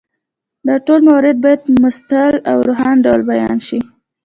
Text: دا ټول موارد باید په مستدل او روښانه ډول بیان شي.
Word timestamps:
دا 0.67 0.75
ټول 0.85 0.99
موارد 1.07 1.37
باید 1.43 1.59
په 1.65 1.71
مستدل 1.83 2.35
او 2.49 2.57
روښانه 2.67 3.01
ډول 3.05 3.21
بیان 3.31 3.57
شي. 3.67 3.79